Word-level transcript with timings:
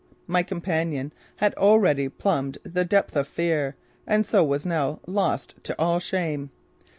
My 0.25 0.41
companion 0.41 1.13
had 1.35 1.53
already 1.57 2.09
plumbed 2.09 2.57
the 2.63 2.83
depths 2.83 3.15
of 3.15 3.27
fear 3.27 3.75
and 4.07 4.25
so 4.25 4.43
was 4.43 4.65
now 4.65 4.99
lost 5.05 5.53
to 5.65 5.77
all 5.79 5.99
shame. 5.99 6.49